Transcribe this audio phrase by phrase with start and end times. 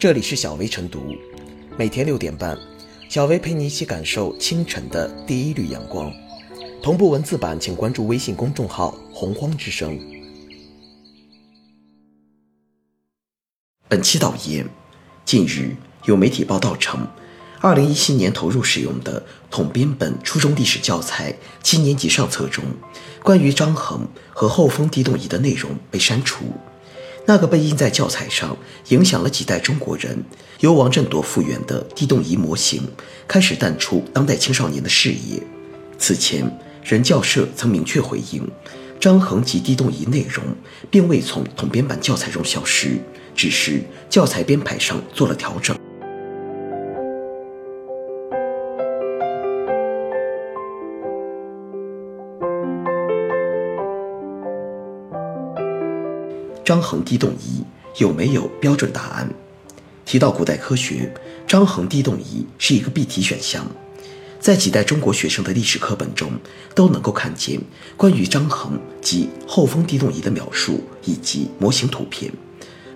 [0.00, 1.14] 这里是小薇晨读，
[1.76, 2.58] 每天六点半，
[3.10, 6.10] 小薇陪你一起感受清晨的第一缕阳光。
[6.82, 10.00] 同步文字版，请关注微信公众号“洪荒之声”。
[13.88, 14.66] 本期导言：
[15.26, 15.76] 近日
[16.06, 17.06] 有媒体报道称，
[17.60, 22.64] 二零一七年投入使用的统编本初中历史教材七年级上册中，
[23.22, 26.46] 关于张衡和后封地动仪的内容被删除。
[27.30, 28.56] 那个被印在教材上、
[28.88, 30.20] 影响了几代中国人、
[30.58, 32.82] 由王振铎复原的地动仪模型，
[33.28, 35.40] 开始淡出当代青少年的视野。
[35.96, 36.44] 此前，
[36.82, 38.42] 人教社曾明确回应，
[38.98, 40.44] 张衡及地动仪内容
[40.90, 42.98] 并未从统编版教材中消失，
[43.36, 45.78] 只是教材编排上做了调整。
[56.70, 57.64] 张衡地动仪
[57.96, 59.28] 有没有标准答案？
[60.06, 61.12] 提到古代科学，
[61.44, 63.66] 张衡地动仪是一个必题选项，
[64.38, 66.30] 在几代中国学生的历史课本中
[66.72, 67.60] 都能够看见
[67.96, 72.32] 关于张衡及后封地动仪的描述以及模型图片。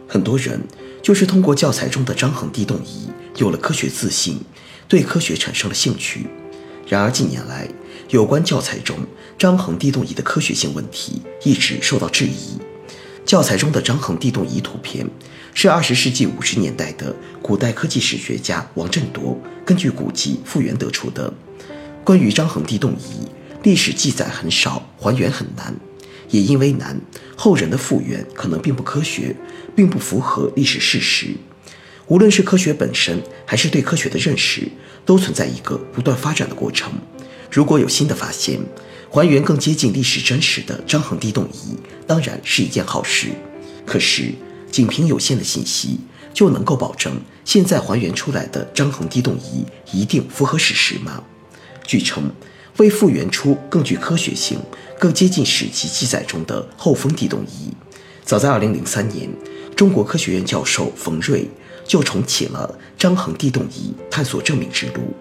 [0.06, 0.60] 很多人
[1.02, 3.08] 就是通过教材中的张衡地动仪
[3.38, 4.38] 有了科学自信，
[4.86, 6.28] 对科学产生了兴趣。
[6.86, 7.68] 然而近年来，
[8.10, 8.96] 有关教材中
[9.36, 12.56] 张衡地动仪的科学性问题一直受到质疑。
[13.24, 15.08] 教材中的张衡地动仪图片
[15.54, 21.32] 是二十世纪五十年代的古代科技史学家王振铎根据古籍复原得出的。
[22.04, 23.26] 关于张衡地动仪，
[23.62, 25.74] 历史记载很少，还原很难。
[26.28, 27.00] 也因为难，
[27.36, 29.34] 后人的复原可能并不科学，
[29.74, 31.28] 并不符合历史事实。
[32.08, 34.68] 无论是科学本身，还是对科学的认识，
[35.06, 36.92] 都存在一个不断发展的过程。
[37.50, 38.60] 如果有新的发现，
[39.14, 43.28] 还原更接近历史真实的张衡地动仪，当然是一件好事。
[43.86, 44.34] 可是，
[44.72, 46.00] 仅凭有限的信息，
[46.32, 49.64] 就能够保证现在还原出来的张衡地动仪
[49.96, 51.22] 一定符合史实吗？
[51.86, 52.28] 据称，
[52.78, 54.58] 为复原出更具科学性、
[54.98, 57.72] 更接近史籍记载中的后封地动仪，
[58.24, 59.30] 早在2003年，
[59.76, 61.48] 中国科学院教授冯瑞
[61.86, 65.14] 就重启了张衡地动仪探索证明之路。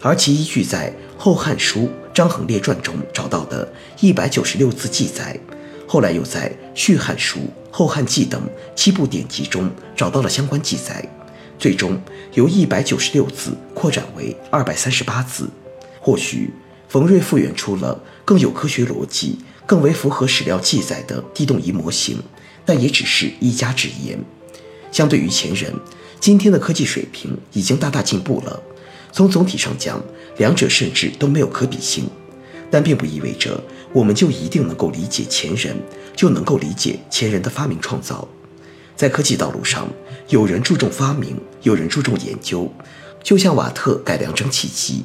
[0.00, 1.80] 而其依据在《后汉书·
[2.18, 5.38] 张衡列传》中找到的一百九十六字记载，
[5.86, 7.38] 后来又在《续汉书》
[7.70, 8.42] 《后汉纪》等
[8.74, 11.08] 七部典籍中找到了相关记载，
[11.60, 11.96] 最终
[12.34, 15.48] 由一百九十六字扩展为二百三十八字。
[16.00, 16.50] 或许
[16.88, 22.20] 冯瑞复原出了更有科学逻辑、更为符合史料记载的地动仪模型，
[22.66, 24.18] 但也只是一家之言。
[24.90, 25.72] 相对于前人，
[26.18, 28.60] 今天的科技水平已经大大进步了。
[29.12, 30.02] 从总体上讲，
[30.38, 32.08] 两者甚至都没有可比性，
[32.70, 33.62] 但并不意味着
[33.92, 35.76] 我们就一定能够理解前人，
[36.16, 38.26] 就能够理解前人的发明创造。
[38.96, 39.88] 在科技道路上，
[40.28, 42.72] 有人注重发明，有人注重研究。
[43.22, 45.04] 就像瓦特改良蒸汽机，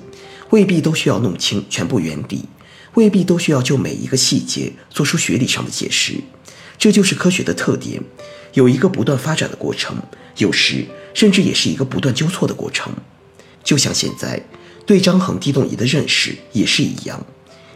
[0.51, 2.45] 未必都需要弄清全部原理，
[2.93, 6.15] 未必都需要就每一个细节做出学理上的解释。
[6.77, 8.01] 这就是科学的特点，
[8.53, 9.95] 有一个不断发展的过程，
[10.37, 12.93] 有时甚至也是一个不断纠错的过程。
[13.63, 14.43] 就像现在
[14.85, 17.25] 对张衡地动仪的认识也是一样，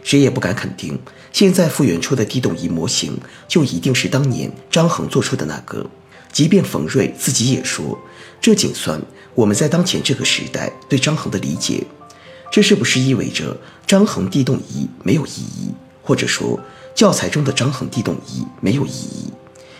[0.02, 0.98] 谁也不敢肯定
[1.32, 5.86] 现在复原出的地动仪模型就一定是当年张衡做出的那个。
[6.30, 7.98] 即便冯瑞自己也说，
[8.40, 9.00] 这仅算
[9.34, 11.82] 我们在当前这个时代对张衡的理解。
[12.50, 15.70] 这是不是意味着张衡地动仪没有意义，
[16.02, 16.58] 或者说
[16.94, 19.32] 教材中的张衡地动仪没有意义？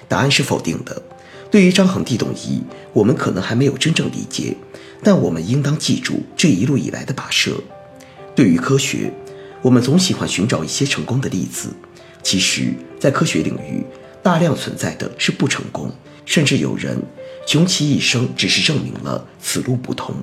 [0.07, 1.03] 答案是否定的。
[1.51, 2.63] 对于张衡地动仪，
[2.93, 4.55] 我们可能还没有真正理解。
[5.03, 7.53] 但我们应当记住这一路以来的跋涉。
[8.35, 9.13] 对于科学，
[9.63, 11.75] 我们总喜欢寻找一些成功的例子。
[12.23, 13.85] 其实，在科学领域，
[14.23, 15.93] 大量存在的是不成功，
[16.25, 17.01] 甚至有人
[17.47, 20.15] 穷其一生只是证明了此路不通。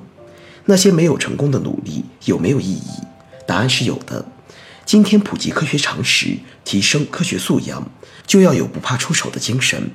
[0.64, 2.90] 那些没有成功的努力有没有意义？
[3.46, 4.24] 答案是有的。
[4.84, 7.90] 今天普及科学常识，提升科学素养，
[8.26, 9.90] 就要有不怕出手的精神。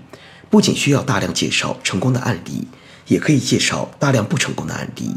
[0.49, 2.67] 不仅需要大量介绍成功的案例。
[3.07, 5.11] 也可以介绍大量不成功的案例，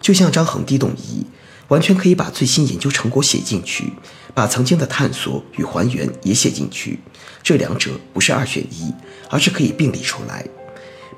[0.00, 1.24] 就像张衡地动仪，
[1.68, 3.92] 完全可以把最新研究成果写进去，
[4.34, 7.00] 把曾经的探索与还原也写进去。
[7.42, 8.92] 这两者不是二选一，
[9.30, 10.46] 而是可以并立出来。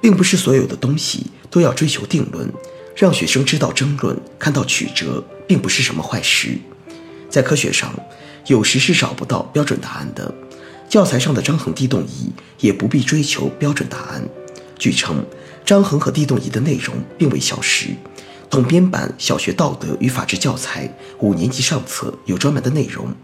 [0.00, 2.48] 并不是所有的东西都要追求定论，
[2.94, 6.56] 让学生知道争论，看到曲折，并不是什么坏事。
[7.28, 7.92] 在科学上，
[8.46, 10.32] 有时是找不到标准答案的。
[10.88, 12.30] 教材上的张衡地动仪
[12.60, 14.26] 也不必追求标准答案。
[14.78, 15.24] 据称。
[15.68, 17.88] 张衡和地动仪的内容并未消失，
[18.48, 23.14] 统编版小学道德与法治教材五年级上册有专门的内容，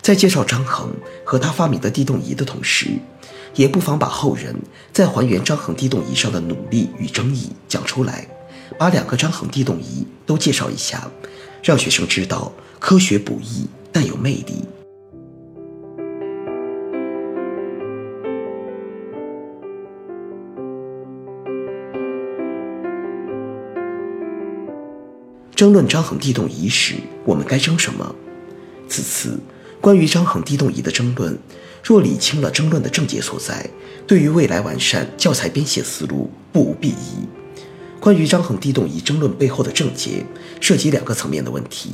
[0.00, 0.90] 在介绍张衡
[1.26, 2.86] 和他发明的地动仪的同时，
[3.54, 4.56] 也不妨把后人
[4.94, 8.26] 在还原张衡地动仪上的努力与争议讲出来，
[8.78, 11.10] 把两个张衡地动仪都介绍一下，
[11.62, 14.64] 让学生知道科学不易，但有魅力。
[25.54, 28.14] 争论张衡地动仪时，我们该争什么？
[28.88, 29.38] 此次
[29.80, 31.38] 关于张衡地动仪的争论，
[31.82, 33.70] 若理清了争论的症结所在，
[34.04, 37.28] 对于未来完善教材编写思路不无裨益。
[38.00, 40.26] 关于张衡地动仪争论背后的症结，
[40.60, 41.92] 涉及两个层面的问题：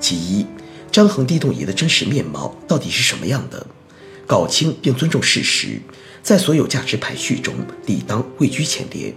[0.00, 0.44] 其一，
[0.90, 3.64] 张衡地动仪的真实面貌到底是什么样的？
[4.26, 5.80] 搞清并尊重事实，
[6.24, 7.54] 在所有价值排序中
[7.86, 9.14] 理当位居前列。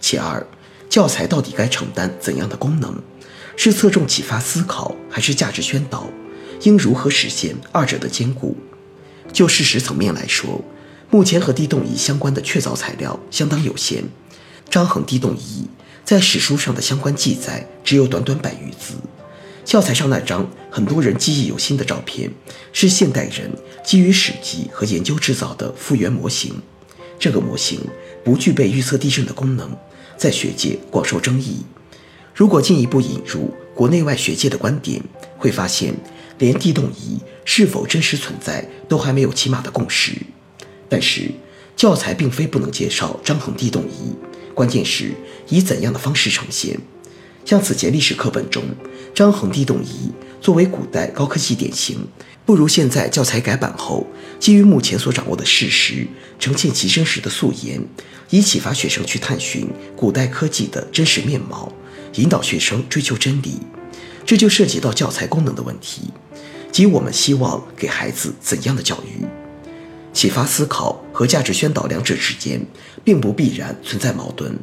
[0.00, 0.46] 其二，
[0.90, 2.94] 教材到底该承担怎样的功能？
[3.56, 6.08] 是侧重启发思考，还是价值宣导？
[6.62, 8.56] 应如何实现二者的兼顾？
[9.32, 10.64] 就事实层面来说，
[11.10, 14.04] 目前和地动仪相关的确凿材料相当有限。
[14.70, 15.66] 张衡地动仪
[16.04, 18.94] 在史书上的相关记载只有短短百余字。
[19.64, 22.30] 教材上那张很多人记忆犹新的照片，
[22.72, 23.50] 是现代人
[23.84, 26.54] 基于史籍和研究制造的复原模型。
[27.18, 27.80] 这个模型
[28.24, 29.70] 不具备预测地震的功能，
[30.16, 31.64] 在学界广受争议。
[32.34, 35.02] 如果进一步引入国内外学界的观点，
[35.36, 35.94] 会发现
[36.38, 40.12] 连地动仪是否真实存在都还没有起码的共识。
[40.88, 41.30] 但是
[41.76, 44.14] 教材并非不能介绍张衡地动仪，
[44.54, 45.12] 关键是
[45.48, 46.78] 以怎样的方式呈现。
[47.44, 48.62] 像此前历史课本中，
[49.14, 52.06] 张衡地动仪作为古代高科技典型，
[52.46, 54.06] 不如现在教材改版后，
[54.38, 56.06] 基于目前所掌握的事实，
[56.38, 57.82] 呈现其真实的素颜，
[58.30, 61.72] 以启发学生去探寻古代科技的真实面貌。
[62.14, 63.60] 引导学生追求真理，
[64.26, 66.02] 这就涉及到教材功能的问题，
[66.70, 69.24] 即我们希望给孩子怎样的教育？
[70.12, 72.60] 启发思考和价值宣导两者之间
[73.02, 74.54] 并不必然存在矛盾，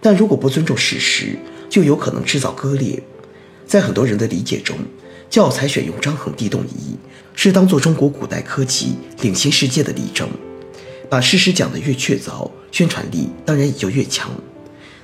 [0.00, 1.38] 但如果不尊重事实，
[1.70, 3.00] 就有可能制造割裂。
[3.64, 4.76] 在很多人的理解中，
[5.30, 6.96] 教材选用张衡地动仪
[7.36, 10.28] 是当做中国古代科技领先世界的例证，
[11.08, 14.32] 把事实讲得越确凿，宣传力当然也就越强。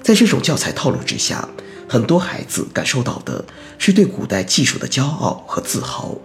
[0.03, 1.49] 在这种教材套路之下。
[1.89, 3.45] 很多孩子感受到的
[3.79, 6.17] 是对古代技术的骄傲和自豪，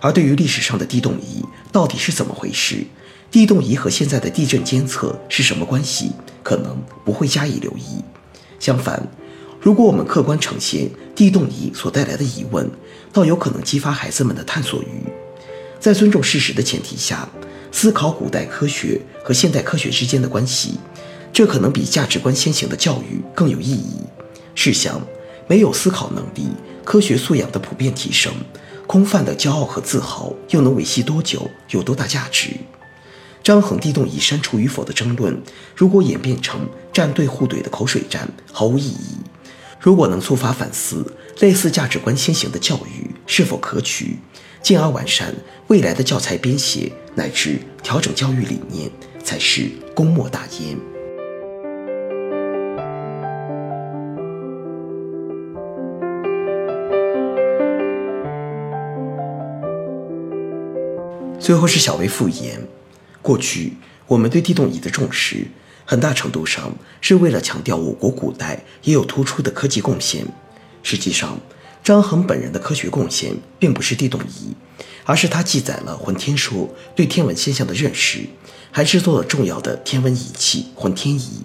[0.00, 2.84] 而对于历史上的地动仪到底是怎么回事，
[3.30, 6.12] 地动仪和现在的地震监测是什么关系，
[6.42, 8.02] 可能不会加以留意。
[8.58, 9.06] 相反，
[9.60, 12.70] 如果我们客观呈现地动仪所带来的疑问，
[13.12, 15.04] 倒有可能激发孩子们的探索欲。
[15.78, 17.28] 在尊重事实的前提下，
[17.70, 20.78] 思考古代科学和现代科学之间的关系，
[21.32, 24.00] 这可能比价值观先行的教育更有意义。
[24.54, 25.00] 试想，
[25.46, 26.48] 没有思考能力、
[26.84, 28.32] 科学素养的普遍提升，
[28.86, 31.50] 空泛的骄傲和自豪又能维系多久？
[31.70, 32.50] 有多大价值？
[33.42, 35.38] 张衡地动仪删除与否的争论，
[35.76, 39.18] 如果演变成站队互怼的口水战，毫无意义。
[39.78, 41.04] 如果能触发反思，
[41.40, 44.18] 类似价值观先行的教育是否可取，
[44.62, 45.34] 进而完善
[45.66, 48.90] 未来的教材编写乃至调整教育理念，
[49.22, 50.93] 才是功莫大焉。
[61.44, 62.58] 最后是小微复言。
[63.20, 63.74] 过去
[64.06, 65.46] 我们对地动仪的重视，
[65.84, 70.24] 很大程度上是为了强调我国古代也有突出的科技贡献。
[70.82, 71.38] 实际上，
[71.82, 74.54] 张衡本人的科学贡献并不是地动仪，
[75.04, 78.20] 而是他记载了浑天说对天文现象的认识，
[78.70, 81.42] 还制作了重要的天文仪器浑天仪。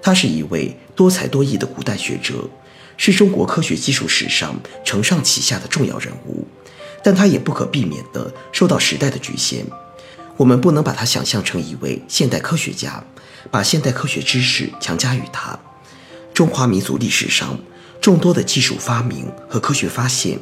[0.00, 2.48] 他是一位多才多艺的古代学者，
[2.96, 6.37] 是中国科学技术史上承上启下的重要人物。
[7.02, 9.64] 但他也不可避免地受到时代的局限，
[10.36, 13.02] 我们不能把他想象成一位现代科学家，
[13.50, 15.58] 把现代科学知识强加于他。
[16.34, 17.58] 中华民族历史上
[18.00, 20.38] 众多的技术发明和科学发现，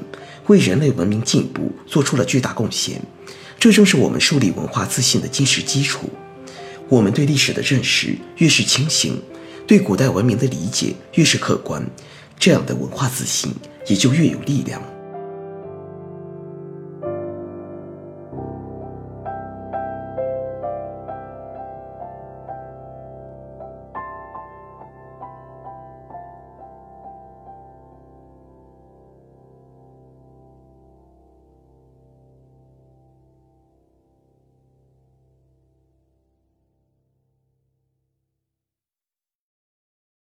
[0.47, 3.01] 为人类文明进步做出了巨大贡献，
[3.59, 6.11] 这正是我们树立文化自信的坚实基础。
[6.89, 9.21] 我们对历史的认识越是清醒，
[9.67, 11.85] 对古代文明的理解越是客观，
[12.39, 13.53] 这样的文化自信
[13.89, 14.81] 也就越有力量。